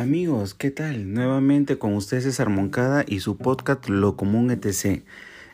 Amigos, 0.00 0.54
¿qué 0.54 0.70
tal? 0.70 1.12
Nuevamente 1.12 1.76
con 1.76 1.92
ustedes 1.92 2.24
César 2.24 2.48
Moncada 2.48 3.04
y 3.06 3.20
su 3.20 3.36
podcast 3.36 3.86
Lo 3.90 4.16
Común 4.16 4.50
ETC. 4.50 5.04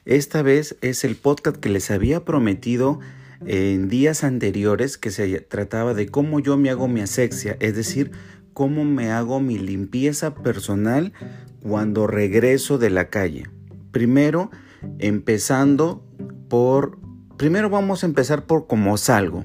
Esta 0.04 0.42
vez 0.42 0.76
es 0.82 1.03
el 1.03 1.16
podcast 1.16 1.56
que 1.56 1.69
les 1.69 1.90
había 1.90 2.24
prometido 2.24 3.01
en 3.44 3.88
días 3.88 4.22
anteriores 4.22 4.98
que 4.98 5.10
se 5.10 5.40
trataba 5.40 5.94
de 5.94 6.06
cómo 6.06 6.38
yo 6.38 6.56
me 6.56 6.71
hago 6.71 6.87
mi 6.87 7.01
asexia, 7.01 7.56
es 7.58 7.74
decir, 7.74 8.12
cómo 8.53 8.85
me 8.85 9.10
hago 9.10 9.40
mi 9.40 9.58
limpieza 9.58 10.37
personal 10.37 11.13
cuando 11.60 12.06
regreso 12.06 12.78
de 12.78 12.90
la 12.90 13.10
calle. 13.10 13.49
Primero, 13.90 14.53
empezando 15.01 16.06
por... 16.48 17.01
Primero 17.37 17.69
vamos 17.69 18.05
a 18.05 18.06
empezar 18.06 18.47
por 18.47 18.69
cómo 18.69 18.97
salgo. 18.97 19.42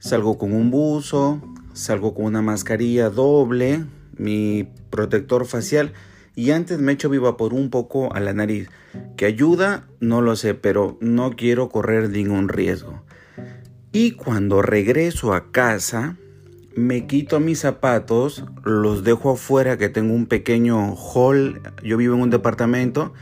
Salgo 0.00 0.36
con 0.36 0.52
un 0.52 0.72
buzo, 0.72 1.40
salgo 1.74 2.12
con 2.12 2.24
una 2.24 2.42
mascarilla 2.42 3.08
doble, 3.08 3.84
mi 4.16 4.68
protector 4.90 5.46
facial 5.46 5.92
y 6.34 6.50
antes 6.50 6.78
me 6.78 6.92
echo 6.92 7.10
viva 7.10 7.36
por 7.36 7.52
un 7.52 7.70
poco 7.70 8.14
a 8.14 8.20
la 8.20 8.32
nariz. 8.32 8.68
¿Que 9.16 9.26
ayuda? 9.26 9.86
No 10.00 10.20
lo 10.20 10.36
sé, 10.36 10.54
pero 10.54 10.96
no 11.00 11.32
quiero 11.32 11.68
correr 11.68 12.10
ningún 12.10 12.48
riesgo. 12.48 13.02
Y 13.92 14.12
cuando 14.12 14.62
regreso 14.62 15.34
a 15.34 15.50
casa, 15.52 16.16
me 16.74 17.06
quito 17.06 17.40
mis 17.40 17.60
zapatos, 17.60 18.44
los 18.64 19.04
dejo 19.04 19.32
afuera 19.32 19.76
que 19.76 19.90
tengo 19.90 20.14
un 20.14 20.26
pequeño 20.26 20.94
hall, 20.94 21.60
yo 21.82 21.98
vivo 21.98 22.14
en 22.14 22.22
un 22.22 22.30
departamento, 22.30 23.12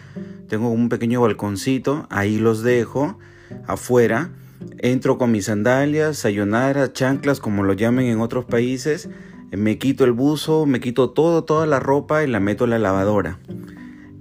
tengo 0.49 0.71
un 0.71 0.89
pequeño 0.89 1.21
balconcito, 1.21 2.07
ahí 2.11 2.39
los 2.39 2.63
dejo 2.63 3.19
afuera, 3.67 4.31
entro 4.79 5.19
con 5.19 5.33
mis 5.33 5.47
sandalias, 5.47 6.19
sayonara, 6.19 6.93
chanclas 6.93 7.41
como 7.41 7.65
lo 7.65 7.73
llamen 7.73 8.07
en 8.07 8.21
otros 8.21 8.45
países, 8.45 9.09
me 9.53 9.79
quito 9.79 10.05
el 10.05 10.13
buzo, 10.13 10.67
me 10.67 10.81
quito 10.81 11.11
todo, 11.11 11.45
toda 11.45 11.67
la 11.67 11.81
ropa 11.81 12.23
y 12.23 12.27
la 12.27 12.41
meto 12.41 12.65
en 12.65 12.71
la 12.71 12.79
lavadora. 12.79 13.39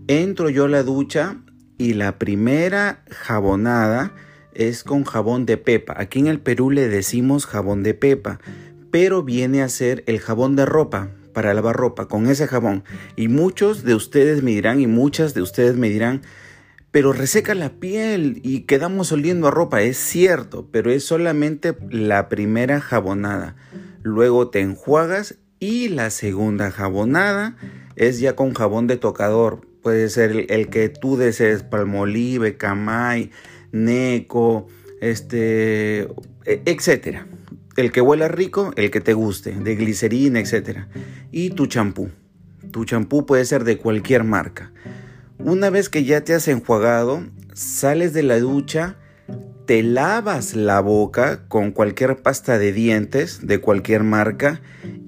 Entro 0.07 0.49
yo 0.49 0.65
a 0.65 0.69
la 0.69 0.83
ducha 0.83 1.37
y 1.77 1.93
la 1.93 2.17
primera 2.17 3.03
jabonada 3.09 4.13
es 4.53 4.83
con 4.83 5.03
jabón 5.03 5.45
de 5.45 5.57
pepa. 5.57 5.93
Aquí 5.97 6.19
en 6.19 6.27
el 6.27 6.39
Perú 6.39 6.71
le 6.71 6.87
decimos 6.87 7.45
jabón 7.45 7.83
de 7.83 7.93
pepa, 7.93 8.39
pero 8.91 9.23
viene 9.23 9.61
a 9.61 9.69
ser 9.69 10.03
el 10.07 10.19
jabón 10.19 10.55
de 10.55 10.65
ropa 10.65 11.11
para 11.33 11.53
lavar 11.53 11.75
ropa 11.75 12.07
con 12.07 12.25
ese 12.27 12.47
jabón. 12.47 12.83
Y 13.15 13.27
muchos 13.27 13.83
de 13.83 13.93
ustedes 13.93 14.41
me 14.41 14.51
dirán 14.51 14.81
y 14.81 14.87
muchas 14.87 15.35
de 15.35 15.43
ustedes 15.43 15.77
me 15.77 15.89
dirán, 15.89 16.23
pero 16.89 17.13
reseca 17.13 17.53
la 17.53 17.69
piel 17.69 18.41
y 18.43 18.61
quedamos 18.61 19.11
oliendo 19.11 19.47
a 19.47 19.51
ropa. 19.51 19.83
Es 19.83 19.97
cierto, 19.97 20.67
pero 20.71 20.89
es 20.89 21.05
solamente 21.05 21.77
la 21.91 22.29
primera 22.29 22.81
jabonada 22.81 23.55
luego 24.01 24.49
te 24.49 24.61
enjuagas 24.61 25.35
y 25.59 25.89
la 25.89 26.09
segunda 26.09 26.71
jabonada 26.71 27.57
es 27.95 28.19
ya 28.19 28.35
con 28.35 28.53
jabón 28.53 28.87
de 28.87 28.97
tocador. 28.97 29.61
Puede 29.81 30.09
ser 30.09 30.45
el, 30.49 30.69
que 30.69 30.89
tú 30.89 31.17
desees, 31.17 31.63
palmolive, 31.63 32.57
camay, 32.57 33.31
neco, 33.71 34.67
este, 35.01 36.01
e, 36.45 36.61
etcétera. 36.65 37.27
El 37.75 37.91
que 37.91 38.01
huela 38.01 38.27
rico, 38.27 38.73
el 38.75 38.91
que 38.91 39.01
te 39.01 39.13
guste, 39.13 39.51
de 39.51 39.75
glicerina, 39.75 40.39
etcétera. 40.39 40.89
Y 41.31 41.51
tu 41.51 41.67
champú. 41.67 42.09
Tu 42.71 42.85
champú 42.85 43.25
puede 43.25 43.45
ser 43.45 43.63
de 43.63 43.77
cualquier 43.77 44.23
marca. 44.23 44.71
Una 45.37 45.69
vez 45.69 45.87
que 45.89 46.03
ya 46.03 46.21
te 46.21 46.33
has 46.33 46.47
enjuagado, 46.49 47.23
sales 47.53 48.13
de 48.13 48.23
la 48.23 48.39
ducha 48.39 48.97
te 49.69 49.83
lavas 49.83 50.55
la 50.55 50.81
boca 50.81 51.47
con 51.47 51.69
cualquier 51.69 52.23
pasta 52.23 52.57
de 52.57 52.73
dientes 52.73 53.45
de 53.45 53.59
cualquier 53.59 54.01
marca 54.01 54.61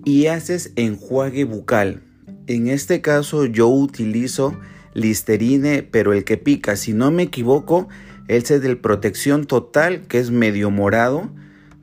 y 0.06 0.28
haces 0.28 0.72
enjuague 0.76 1.46
bucal. 1.46 2.04
En 2.46 2.68
este 2.68 3.02
caso 3.02 3.46
yo 3.46 3.70
utilizo 3.70 4.56
Listerine, 4.94 5.82
pero 5.82 6.14
el 6.14 6.24
que 6.26 6.38
pica, 6.38 6.76
si 6.76 6.94
no 6.94 7.10
me 7.10 7.24
equivoco, 7.24 7.90
es 8.28 8.52
el 8.52 8.62
de 8.62 8.76
protección 8.76 9.48
total, 9.48 10.02
que 10.02 10.20
es 10.20 10.30
medio 10.30 10.70
morado. 10.70 11.32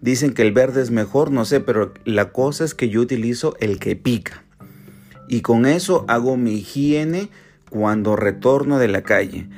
Dicen 0.01 0.33
que 0.33 0.43
el 0.43 0.53
verde 0.53 0.81
es 0.81 0.93
mejor, 0.93 1.33
no 1.33 1.45
sé, 1.45 1.59
pero 1.59 1.93
la 2.05 2.31
cosa 2.31 2.65
es 2.65 2.75
que 2.75 2.89
yo 2.89 3.01
utilizo 3.01 3.57
el 3.59 3.81
que 3.81 3.97
pica. 3.97 4.45
Y 5.27 5.41
con 5.41 5.67
eso 5.67 6.05
hago 6.07 6.37
mi 6.37 6.53
higiene 6.53 7.29
cuando 7.71 8.15
retorno 8.15 8.79
de 8.79 8.87
la 8.87 9.03
calle 9.03 9.49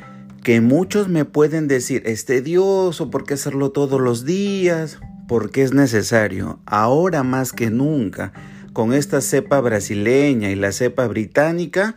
que 0.42 0.60
muchos 0.60 1.08
me 1.08 1.24
pueden 1.24 1.68
decir, 1.68 2.02
es 2.06 2.24
tedioso, 2.24 3.10
¿por 3.10 3.24
qué 3.24 3.34
hacerlo 3.34 3.70
todos 3.70 4.00
los 4.00 4.24
días? 4.24 4.98
Porque 5.28 5.62
es 5.62 5.72
necesario, 5.72 6.60
ahora 6.66 7.22
más 7.22 7.52
que 7.52 7.70
nunca, 7.70 8.32
con 8.72 8.92
esta 8.92 9.20
cepa 9.20 9.60
brasileña 9.60 10.50
y 10.50 10.54
la 10.54 10.72
cepa 10.72 11.06
británica, 11.06 11.94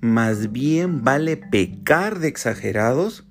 más 0.00 0.52
bien 0.52 1.04
vale 1.04 1.36
pecar 1.36 2.18
de 2.18 2.28
exagerados 2.28 3.24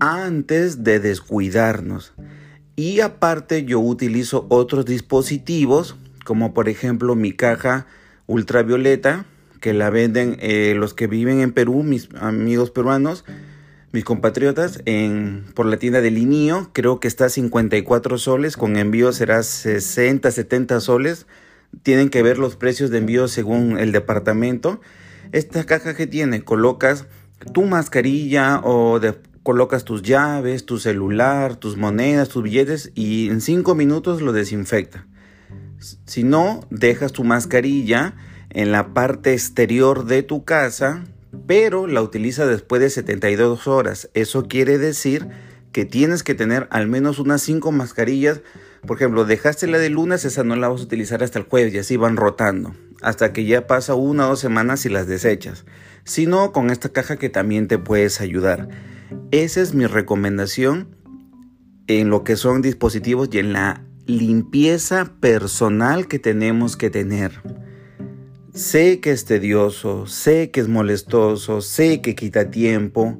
antes 0.00 0.82
de 0.82 1.00
descuidarnos. 1.00 2.12
Y 2.76 3.00
aparte 3.00 3.64
yo 3.64 3.78
utilizo 3.78 4.46
otros 4.50 4.84
dispositivos, 4.84 5.96
como 6.24 6.52
por 6.52 6.68
ejemplo 6.68 7.14
mi 7.14 7.32
caja 7.32 7.86
ultravioleta, 8.26 9.26
que 9.60 9.72
la 9.72 9.88
venden 9.90 10.36
eh, 10.40 10.74
los 10.76 10.92
que 10.92 11.06
viven 11.06 11.40
en 11.40 11.52
Perú, 11.52 11.84
mis 11.84 12.08
amigos 12.16 12.70
peruanos, 12.70 13.24
mis 13.94 14.04
compatriotas 14.04 14.82
por 15.54 15.66
la 15.66 15.78
tienda 15.78 16.00
de 16.00 16.10
Linio. 16.10 16.68
Creo 16.72 16.98
que 16.98 17.06
está 17.06 17.26
a 17.26 17.28
54 17.28 18.18
soles, 18.18 18.56
con 18.56 18.76
envío 18.76 19.12
será 19.12 19.42
60, 19.42 20.30
70 20.30 20.80
soles. 20.80 21.26
Tienen 21.84 22.10
que 22.10 22.22
ver 22.22 22.38
los 22.38 22.56
precios 22.56 22.90
de 22.90 22.98
envío 22.98 23.28
según 23.28 23.78
el 23.78 23.92
departamento. 23.92 24.80
Esta 25.30 25.64
caja 25.64 25.94
que 25.94 26.08
tiene, 26.08 26.42
colocas 26.42 27.06
tu 27.52 27.62
mascarilla 27.62 28.60
o 28.64 29.00
colocas 29.44 29.84
tus 29.84 30.02
llaves, 30.02 30.66
tu 30.66 30.78
celular, 30.78 31.54
tus 31.54 31.76
monedas, 31.76 32.28
tus 32.28 32.42
billetes 32.42 32.90
y 32.96 33.30
en 33.30 33.40
5 33.40 33.76
minutos 33.76 34.22
lo 34.22 34.32
desinfecta. 34.32 35.06
Si 36.04 36.24
no, 36.24 36.66
dejas 36.70 37.12
tu 37.12 37.22
mascarilla 37.22 38.16
en 38.50 38.72
la 38.72 38.92
parte 38.92 39.34
exterior 39.34 40.04
de 40.04 40.24
tu 40.24 40.44
casa 40.44 41.04
pero 41.46 41.86
la 41.86 42.02
utiliza 42.02 42.46
después 42.46 42.80
de 42.80 42.90
72 42.90 43.66
horas. 43.66 44.10
Eso 44.14 44.44
quiere 44.44 44.78
decir 44.78 45.28
que 45.72 45.84
tienes 45.84 46.22
que 46.22 46.34
tener 46.34 46.68
al 46.70 46.86
menos 46.86 47.18
unas 47.18 47.42
5 47.42 47.72
mascarillas. 47.72 48.40
Por 48.86 48.96
ejemplo, 48.96 49.24
dejaste 49.24 49.66
la 49.66 49.78
de 49.78 49.90
lunes, 49.90 50.24
esa 50.24 50.44
no 50.44 50.56
la 50.56 50.68
vas 50.68 50.80
a 50.80 50.84
utilizar 50.84 51.22
hasta 51.22 51.38
el 51.38 51.46
jueves 51.46 51.74
y 51.74 51.78
así 51.78 51.96
van 51.96 52.16
rotando. 52.16 52.74
Hasta 53.02 53.32
que 53.32 53.44
ya 53.44 53.66
pasa 53.66 53.94
una 53.94 54.26
o 54.26 54.30
dos 54.30 54.40
semanas 54.40 54.86
y 54.86 54.88
las 54.88 55.06
desechas. 55.06 55.64
Si 56.04 56.26
no, 56.26 56.52
con 56.52 56.70
esta 56.70 56.90
caja 56.90 57.16
que 57.16 57.28
también 57.28 57.68
te 57.68 57.78
puedes 57.78 58.20
ayudar. 58.20 58.68
Esa 59.30 59.60
es 59.60 59.74
mi 59.74 59.86
recomendación 59.86 60.96
en 61.86 62.08
lo 62.08 62.24
que 62.24 62.36
son 62.36 62.62
dispositivos 62.62 63.28
y 63.32 63.38
en 63.38 63.52
la 63.52 63.84
limpieza 64.06 65.12
personal 65.20 66.08
que 66.08 66.18
tenemos 66.18 66.76
que 66.76 66.90
tener. 66.90 67.32
Sé 68.54 69.00
que 69.00 69.10
es 69.10 69.24
tedioso, 69.24 70.06
sé 70.06 70.52
que 70.52 70.60
es 70.60 70.68
molestoso, 70.68 71.60
sé 71.60 72.00
que 72.00 72.14
quita 72.14 72.52
tiempo, 72.52 73.18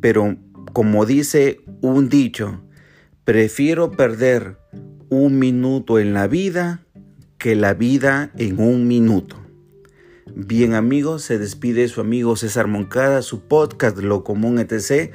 pero 0.00 0.36
como 0.72 1.06
dice 1.06 1.60
un 1.80 2.08
dicho, 2.08 2.62
prefiero 3.24 3.90
perder 3.90 4.58
un 5.08 5.40
minuto 5.40 5.98
en 5.98 6.14
la 6.14 6.28
vida 6.28 6.86
que 7.36 7.56
la 7.56 7.74
vida 7.74 8.30
en 8.36 8.60
un 8.60 8.86
minuto. 8.86 9.34
Bien 10.36 10.74
amigos, 10.74 11.22
se 11.24 11.40
despide 11.40 11.88
su 11.88 12.00
amigo 12.00 12.36
César 12.36 12.68
Moncada, 12.68 13.22
su 13.22 13.40
podcast 13.48 13.98
Lo 13.98 14.22
Común 14.22 14.60
ETC. 14.60 15.10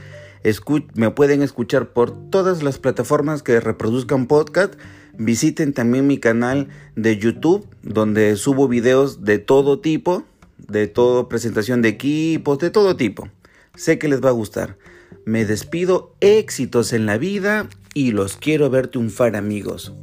me 0.95 1.11
pueden 1.11 1.41
escuchar 1.41 1.93
por 1.93 2.29
todas 2.29 2.61
las 2.61 2.77
plataformas 2.77 3.41
que 3.41 3.61
reproduzcan 3.61 4.27
podcast 4.27 4.73
Visiten 5.17 5.73
también 5.73 6.07
mi 6.07 6.17
canal 6.17 6.67
de 6.95 7.17
YouTube 7.17 7.67
donde 7.83 8.35
subo 8.35 8.67
videos 8.67 9.23
de 9.23 9.39
todo 9.39 9.79
tipo, 9.79 10.23
de 10.57 10.87
todo 10.87 11.29
presentación 11.29 11.81
de 11.81 11.89
equipos, 11.89 12.59
de 12.59 12.69
todo 12.69 12.95
tipo. 12.95 13.29
Sé 13.75 13.99
que 13.99 14.07
les 14.07 14.23
va 14.23 14.29
a 14.29 14.33
gustar. 14.33 14.77
Me 15.25 15.45
despido, 15.45 16.15
éxitos 16.19 16.93
en 16.93 17.05
la 17.05 17.17
vida 17.17 17.69
y 17.93 18.11
los 18.11 18.37
quiero 18.37 18.69
ver 18.69 18.87
triunfar 18.87 19.35
amigos. 19.35 19.93